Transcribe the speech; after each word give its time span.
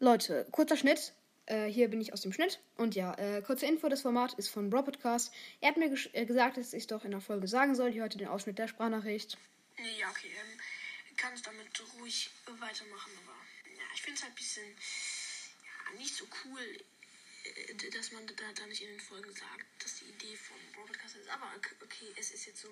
Leute, 0.00 0.46
kurzer 0.52 0.76
Schnitt. 0.76 1.12
Äh, 1.46 1.66
hier 1.66 1.88
bin 1.88 2.00
ich 2.00 2.12
aus 2.12 2.20
dem 2.20 2.32
Schnitt. 2.32 2.60
Und 2.76 2.94
ja, 2.94 3.14
äh, 3.18 3.42
kurze 3.42 3.66
Info: 3.66 3.88
Das 3.88 4.02
Format 4.02 4.34
ist 4.34 4.48
von 4.48 4.70
Bro 4.70 4.84
Podcast. 4.84 5.32
Er 5.60 5.70
hat 5.70 5.76
mir 5.76 5.92
äh, 6.12 6.24
gesagt, 6.24 6.56
dass 6.56 6.72
ich 6.72 6.82
es 6.82 6.86
doch 6.86 7.04
in 7.04 7.10
der 7.10 7.20
Folge 7.20 7.48
sagen 7.48 7.74
soll. 7.74 7.90
Hier 7.90 8.04
heute 8.04 8.16
den 8.16 8.28
Ausschnitt 8.28 8.60
der 8.60 8.68
Sprachnachricht. 8.68 9.36
Nee, 9.76 9.98
ja, 9.98 10.08
okay. 10.08 10.28
Ähm, 10.28 10.60
kannst 11.16 11.44
damit 11.48 11.66
ruhig 11.98 12.30
weitermachen, 12.46 13.12
aber 13.24 13.34
ja, 13.74 13.82
ich 13.92 14.02
finde 14.02 14.18
es 14.18 14.22
halt 14.22 14.34
ein 14.34 14.36
bisschen 14.36 14.66
ja, 15.64 15.98
nicht 15.98 16.14
so 16.14 16.26
cool, 16.44 16.60
äh, 17.42 17.90
dass 17.90 18.12
man 18.12 18.24
da, 18.28 18.34
da 18.54 18.66
nicht 18.66 18.82
in 18.82 18.90
den 18.90 19.00
Folgen 19.00 19.34
sagt, 19.34 19.66
dass 19.82 19.96
die 19.96 20.04
Idee 20.04 20.36
von 20.36 20.56
Bro 20.74 20.86
Podcast 20.86 21.16
ist. 21.16 21.28
Aber 21.28 21.50
okay, 21.82 22.06
es 22.16 22.30
ist 22.30 22.46
jetzt 22.46 22.60
so. 22.60 22.68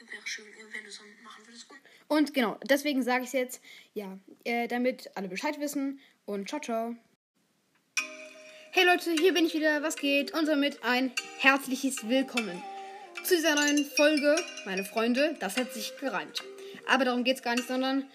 Wäre 0.00 0.26
schön, 0.26 0.44
wenn 0.72 0.82
du 0.82 0.88
es 0.88 1.00
machen 1.22 1.46
würdest. 1.46 1.70
Und, 2.08 2.18
und 2.18 2.34
genau, 2.34 2.58
deswegen 2.68 3.02
sage 3.02 3.22
ich 3.22 3.28
es 3.28 3.32
jetzt, 3.32 3.60
ja, 3.94 4.18
äh, 4.44 4.66
damit 4.66 5.08
alle 5.14 5.28
Bescheid 5.28 5.60
wissen. 5.60 6.00
Und 6.26 6.48
ciao, 6.48 6.60
ciao. 6.60 6.96
Hey 8.72 8.84
Leute, 8.84 9.12
hier 9.12 9.32
bin 9.32 9.46
ich 9.46 9.54
wieder. 9.54 9.82
Was 9.82 9.94
geht? 9.96 10.32
Und 10.34 10.46
somit 10.46 10.82
ein 10.82 11.12
herzliches 11.38 12.08
Willkommen 12.08 12.60
zu 13.22 13.36
dieser 13.36 13.54
neuen 13.54 13.84
Folge. 13.84 14.34
Meine 14.64 14.84
Freunde, 14.84 15.36
das 15.38 15.56
hat 15.56 15.72
sich 15.72 15.96
gereimt. 16.00 16.42
Aber 16.88 17.04
darum 17.04 17.22
geht 17.22 17.36
es 17.36 17.42
gar 17.42 17.54
nicht, 17.54 17.68
sondern 17.68 18.10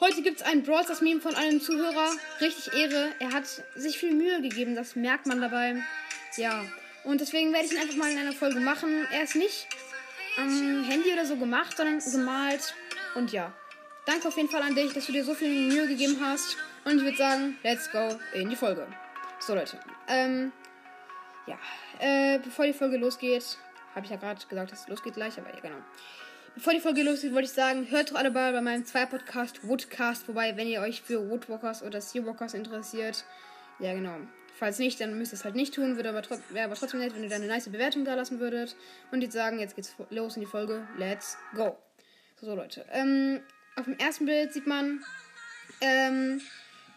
heute 0.00 0.22
gibt 0.22 0.40
es 0.40 0.46
ein 0.46 0.62
Brawl 0.62 0.84
Stars 0.84 1.02
Meme 1.02 1.20
von 1.20 1.34
einem 1.34 1.60
Zuhörer. 1.60 2.10
Richtig 2.40 2.72
Ehre. 2.72 3.12
Er 3.20 3.32
hat 3.32 3.46
sich 3.76 3.98
viel 3.98 4.14
Mühe 4.14 4.40
gegeben, 4.40 4.74
das 4.74 4.96
merkt 4.96 5.26
man 5.26 5.42
dabei. 5.42 5.76
Ja. 6.38 6.64
Und 7.04 7.20
deswegen 7.20 7.52
werde 7.52 7.66
ich 7.66 7.72
ihn 7.72 7.78
einfach 7.78 7.96
mal 7.96 8.10
in 8.10 8.18
einer 8.18 8.32
Folge 8.32 8.60
machen. 8.60 9.06
Er 9.12 9.24
ist 9.24 9.36
nicht 9.36 9.68
am 10.38 10.84
Handy 10.84 11.12
oder 11.12 11.26
so 11.26 11.36
gemacht, 11.36 11.76
sondern 11.76 11.98
gemalt. 11.98 12.74
Und 13.14 13.32
ja. 13.32 13.52
Danke 14.06 14.28
auf 14.28 14.36
jeden 14.36 14.48
Fall 14.48 14.62
an 14.62 14.74
dich, 14.74 14.92
dass 14.94 15.06
du 15.06 15.12
dir 15.12 15.24
so 15.24 15.34
viel 15.34 15.68
Mühe 15.68 15.86
gegeben 15.86 16.16
hast. 16.22 16.56
Und 16.84 16.96
ich 16.96 17.02
würde 17.02 17.16
sagen, 17.16 17.58
let's 17.62 17.90
go 17.90 18.18
in 18.32 18.48
die 18.48 18.56
Folge. 18.56 18.86
So, 19.40 19.54
Leute. 19.54 19.78
Ähm, 20.06 20.52
ja. 21.46 21.58
Äh, 21.98 22.38
bevor 22.38 22.64
die 22.64 22.72
Folge 22.72 22.96
losgeht, 22.96 23.58
habe 23.94 24.06
ich 24.06 24.10
ja 24.10 24.16
gerade 24.16 24.40
gesagt, 24.46 24.72
dass 24.72 24.82
es 24.82 24.88
losgeht 24.88 25.14
gleich, 25.14 25.38
aber 25.38 25.52
ja, 25.52 25.60
genau. 25.60 25.76
Bevor 26.54 26.72
die 26.72 26.80
Folge 26.80 27.02
losgeht, 27.02 27.32
wollte 27.32 27.46
ich 27.46 27.52
sagen, 27.52 27.86
hört 27.90 28.10
doch 28.10 28.16
alle 28.16 28.30
bei, 28.30 28.52
bei 28.52 28.60
meinem 28.60 28.84
Zwei-Podcast 28.84 29.66
Woodcast 29.68 30.28
Wobei, 30.28 30.56
wenn 30.56 30.66
ihr 30.66 30.80
euch 30.80 31.02
für 31.02 31.28
Woodwalkers 31.28 31.82
oder 31.82 32.00
Seawalkers 32.00 32.54
interessiert, 32.54 33.24
ja, 33.78 33.92
genau. 33.92 34.18
Falls 34.58 34.80
nicht, 34.80 35.00
dann 35.00 35.16
müsst 35.16 35.32
ihr 35.32 35.36
es 35.36 35.44
halt 35.44 35.54
nicht 35.54 35.74
tun. 35.74 35.96
Wäre 35.96 36.08
aber, 36.08 36.22
wär 36.50 36.64
aber 36.64 36.74
trotzdem 36.74 36.98
nett, 36.98 37.14
wenn 37.14 37.22
ihr 37.22 37.28
da 37.28 37.36
eine 37.36 37.46
nice 37.46 37.68
Bewertung 37.68 38.04
da 38.04 38.14
lassen 38.14 38.40
würdet. 38.40 38.74
Und 39.12 39.22
jetzt 39.22 39.34
sagen, 39.34 39.60
jetzt 39.60 39.76
geht's 39.76 39.94
los 40.10 40.34
in 40.36 40.40
die 40.40 40.48
Folge. 40.48 40.86
Let's 40.96 41.38
go. 41.54 41.78
So, 42.40 42.46
so 42.46 42.54
Leute. 42.56 42.84
Ähm, 42.90 43.40
auf 43.76 43.84
dem 43.84 43.96
ersten 43.98 44.26
Bild 44.26 44.52
sieht 44.52 44.66
man 44.66 45.04
ähm, 45.80 46.40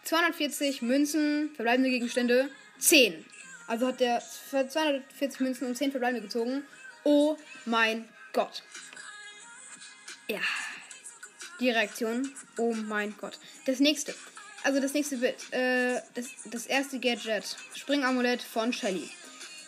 240 0.02 0.82
Münzen, 0.82 1.50
verbleibende 1.54 1.90
Gegenstände, 1.90 2.48
10. 2.78 3.24
Also 3.68 3.86
hat 3.86 4.00
der 4.00 4.20
240 4.20 5.40
Münzen 5.40 5.68
und 5.68 5.76
10 5.76 5.92
verbleibende 5.92 6.22
gezogen. 6.26 6.64
Oh 7.04 7.36
mein 7.64 8.08
Gott. 8.32 8.64
Ja. 10.28 10.40
Die 11.60 11.70
Reaktion. 11.70 12.34
Oh 12.58 12.74
mein 12.74 13.14
Gott. 13.20 13.38
Das 13.66 13.78
nächste. 13.78 14.14
Also 14.64 14.80
das 14.80 14.94
nächste 14.94 15.16
Bild. 15.16 15.52
Äh, 15.52 16.00
das, 16.14 16.26
das 16.44 16.66
erste 16.66 16.98
Gadget. 16.98 17.56
Springamulett 17.74 18.42
von 18.42 18.72
Shelly. 18.72 19.08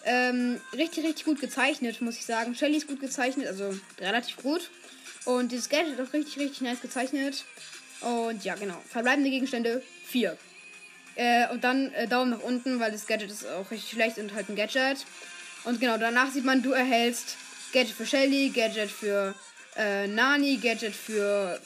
Ähm, 0.05 0.61
richtig, 0.73 1.05
richtig 1.05 1.25
gut 1.25 1.41
gezeichnet, 1.41 2.01
muss 2.01 2.17
ich 2.17 2.27
sagen. 2.27 2.55
Shelly 2.55 2.77
ist 2.77 2.87
gut 2.87 3.01
gezeichnet, 3.01 3.47
also 3.49 3.75
relativ 3.99 4.37
gut. 4.37 4.71
Und 5.25 5.51
dieses 5.51 5.69
Gadget 5.69 5.99
ist 5.99 6.01
auch 6.01 6.13
richtig, 6.13 6.39
richtig 6.39 6.61
nice 6.61 6.81
gezeichnet. 6.81 7.45
Und 8.01 8.45
ja, 8.45 8.55
genau. 8.55 8.81
Verbleibende 8.89 9.31
Gegenstände 9.31 9.83
4. 10.07 10.37
Äh, 11.17 11.49
und 11.51 11.65
dann 11.65 11.93
äh, 11.95 12.07
Daumen 12.07 12.33
nach 12.33 12.43
unten, 12.43 12.81
weil 12.81 12.93
das 12.93 13.07
Gadget 13.07 13.31
ist 13.31 13.47
auch 13.47 13.71
richtig 13.71 13.93
schlecht 13.93 14.19
und 14.19 14.35
halt 14.35 14.49
ein 14.49 14.57
Gadget. 14.57 15.07
Und 15.65 15.81
genau, 15.81 15.97
danach 15.97 16.31
sieht 16.31 16.45
man, 16.45 16.63
du 16.63 16.73
erhältst 16.73 17.37
Gadget 17.73 17.95
für 17.95 18.07
Shelly, 18.07 18.51
Gadget 18.51 18.91
für 18.91 19.35
äh, 19.77 20.07
Nani, 20.07 20.59
Gadget 20.59 20.95
für 20.95 21.61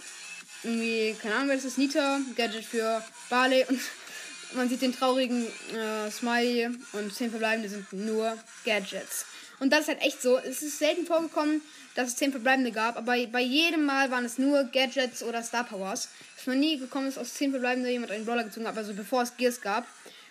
irgendwie, 0.62 1.16
keine 1.20 1.34
Ahnung, 1.36 1.48
wer 1.48 1.56
das 1.56 1.64
ist, 1.64 1.78
Nita, 1.78 2.20
Gadget 2.36 2.64
für 2.64 3.02
Barley 3.30 3.64
und 3.69 3.80
man 4.54 4.69
sieht 4.69 4.82
den 4.82 4.94
traurigen 4.94 5.46
äh, 5.74 6.10
Smiley 6.10 6.70
und 6.92 7.14
10 7.14 7.30
verbleibende 7.30 7.69
sind 7.69 7.92
nur 7.92 8.36
Gadgets. 8.64 9.26
Und 9.60 9.72
das 9.72 9.80
ist 9.80 9.88
halt 9.88 10.02
echt 10.02 10.22
so. 10.22 10.38
Es 10.38 10.62
ist 10.62 10.78
selten 10.78 11.04
vorgekommen, 11.04 11.62
dass 11.94 12.08
es 12.08 12.16
10 12.16 12.30
verbleibende 12.30 12.70
gab, 12.70 12.96
aber 12.96 13.16
bei 13.26 13.41
jedem 13.41 13.84
Mal 13.84 14.10
waren 14.10 14.24
es 14.24 14.38
nur 14.38 14.64
Gadgets 14.64 15.22
oder 15.22 15.42
Star 15.42 15.64
Powers. 15.64 16.08
Es 16.36 16.46
noch 16.46 16.54
nie 16.54 16.78
gekommen 16.78 17.08
ist, 17.08 17.19
aus 17.19 17.34
10 17.34 17.50
verbleibende 17.50 17.90
jemand 17.90 18.12
einen 18.12 18.25
Brawler 18.25 18.44
gezogen 18.44 18.66
hat, 18.69 18.76
also 18.76 18.94
bevor 18.94 19.22
es 19.22 19.36
Gears 19.36 19.60
gab. 19.60 19.86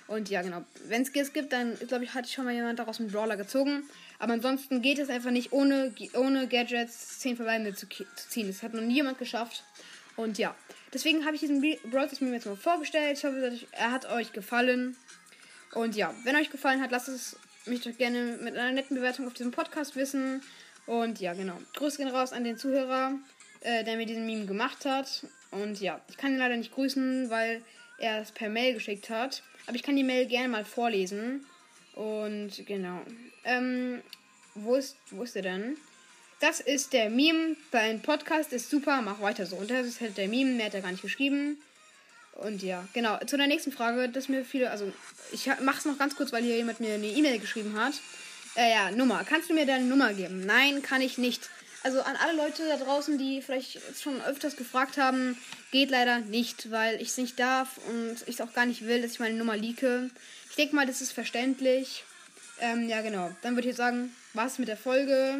Und 0.07 0.29
ja, 0.29 0.41
genau. 0.41 0.63
Wenn 0.87 1.01
es 1.01 1.11
Gears 1.11 1.33
gibt, 1.33 1.51
dann 1.51 1.77
glaube 1.87 2.05
ich, 2.05 2.11
ich 2.15 2.31
schon 2.31 2.45
mal 2.45 2.53
jemand 2.53 2.79
daraus 2.79 2.99
einen 2.99 3.11
Brawler 3.11 3.35
gezogen. 3.35 3.83
Aber 4.19 4.33
ansonsten 4.33 4.81
geht 4.81 4.99
es 4.99 5.09
einfach 5.09 5.31
nicht, 5.31 5.51
ohne, 5.51 5.93
ohne 6.13 6.47
Gadgets 6.47 7.19
10 7.19 7.35
verbleibende 7.35 7.75
zu, 7.75 7.87
zu 7.87 8.05
ziehen. 8.29 8.47
Das 8.47 8.63
hat 8.63 8.73
noch 8.73 8.81
nie 8.81 8.95
jemand 8.95 9.17
geschafft. 9.19 9.63
Und 10.17 10.37
ja, 10.37 10.55
deswegen 10.93 11.25
habe 11.25 11.35
ich 11.35 11.41
diesen 11.41 11.61
Brawl 11.61 12.09
mir 12.19 12.33
jetzt 12.33 12.47
mal 12.47 12.57
vorgestellt. 12.57 13.17
Ich 13.17 13.23
hoffe, 13.23 13.57
er 13.71 13.91
hat 13.91 14.05
euch 14.07 14.33
gefallen. 14.33 14.97
Und 15.73 15.95
ja, 15.95 16.13
wenn 16.23 16.35
euch 16.35 16.49
gefallen 16.49 16.81
hat, 16.81 16.91
lasst 16.91 17.07
es 17.07 17.37
mich 17.65 17.81
doch 17.81 17.95
gerne 17.95 18.37
mit 18.41 18.57
einer 18.57 18.71
netten 18.71 18.97
Bewertung 18.97 19.27
auf 19.27 19.33
diesem 19.33 19.51
Podcast 19.51 19.95
wissen. 19.95 20.41
Und 20.87 21.19
ja, 21.19 21.33
genau. 21.33 21.57
Grüße 21.75 21.97
gehen 21.97 22.07
raus 22.07 22.33
an 22.33 22.43
den 22.43 22.57
Zuhörer, 22.57 23.13
äh, 23.61 23.83
der 23.83 23.97
mir 23.97 24.05
diesen 24.05 24.25
Meme 24.25 24.45
gemacht 24.45 24.85
hat. 24.85 25.25
Und 25.51 25.79
ja, 25.79 26.01
ich 26.09 26.17
kann 26.17 26.31
ihn 26.31 26.39
leider 26.39 26.57
nicht 26.57 26.73
grüßen, 26.73 27.29
weil 27.29 27.61
er 27.99 28.21
es 28.21 28.31
per 28.31 28.49
Mail 28.49 28.73
geschickt 28.73 29.09
hat. 29.09 29.43
Aber 29.67 29.75
ich 29.75 29.83
kann 29.83 29.95
die 29.95 30.03
Mail 30.03 30.25
gerne 30.25 30.47
mal 30.47 30.65
vorlesen. 30.65 31.45
Und 31.93 32.65
genau. 32.65 33.01
Ähm, 33.43 34.01
wo 34.55 34.75
ist, 34.75 34.97
wo 35.11 35.23
ist 35.23 35.35
er 35.35 35.43
denn? 35.43 35.77
Das 36.39 36.59
ist 36.59 36.93
der 36.93 37.09
Meme. 37.09 37.55
Dein 37.71 38.01
Podcast 38.01 38.53
ist 38.53 38.69
super, 38.69 39.01
mach 39.01 39.19
weiter 39.21 39.47
so. 39.47 39.55
Und 39.55 39.71
das 39.71 39.87
ist 39.87 40.01
halt 40.01 40.17
der 40.17 40.27
Meme, 40.27 40.51
mehr 40.51 40.67
hat 40.67 40.75
er 40.75 40.81
gar 40.81 40.91
nicht 40.91 41.01
geschrieben. 41.01 41.57
Und 42.33 42.61
ja, 42.61 42.87
genau. 42.93 43.17
Zu 43.25 43.37
der 43.37 43.47
nächsten 43.47 43.71
Frage, 43.71 44.09
dass 44.09 44.29
mir 44.29 44.45
viele, 44.45 44.69
also 44.69 44.91
ich 45.31 45.49
mach's 45.61 45.85
noch 45.85 45.97
ganz 45.97 46.15
kurz, 46.15 46.31
weil 46.31 46.43
hier 46.43 46.55
jemand 46.55 46.79
mir 46.79 46.93
eine 46.93 47.07
E-Mail 47.07 47.39
geschrieben 47.39 47.79
hat. 47.79 47.93
Äh, 48.55 48.71
ja, 48.71 48.91
Nummer. 48.91 49.23
Kannst 49.27 49.49
du 49.49 49.55
mir 49.55 49.65
deine 49.65 49.85
Nummer 49.85 50.13
geben? 50.13 50.45
Nein, 50.45 50.83
kann 50.83 51.01
ich 51.01 51.17
nicht. 51.17 51.49
Also 51.81 52.01
an 52.01 52.15
alle 52.17 52.37
Leute 52.37 52.67
da 52.67 52.77
draußen, 52.77 53.17
die 53.17 53.41
vielleicht 53.41 53.79
schon 53.99 54.21
öfters 54.21 54.57
gefragt 54.57 54.97
haben, 54.97 55.37
geht 55.71 55.89
leider 55.89 56.19
nicht, 56.19 56.69
weil 56.69 57.01
ich 57.01 57.09
es 57.09 57.17
nicht 57.17 57.39
darf 57.39 57.79
und 57.87 58.17
ich 58.27 58.35
es 58.35 58.41
auch 58.41 58.53
gar 58.53 58.65
nicht 58.67 58.85
will, 58.85 59.01
dass 59.01 59.13
ich 59.13 59.19
meine 59.19 59.35
Nummer 59.35 59.57
leake. 59.57 60.09
Ich 60.49 60.55
denke 60.55 60.75
mal, 60.75 60.85
das 60.85 61.01
ist 61.01 61.13
verständlich. 61.13 62.03
Ähm, 62.59 62.87
ja, 62.89 63.01
genau. 63.01 63.31
Dann 63.41 63.55
würde 63.55 63.61
ich 63.61 63.71
jetzt 63.71 63.77
sagen, 63.77 64.15
was 64.33 64.59
mit 64.59 64.67
der 64.67 64.77
Folge. 64.77 65.39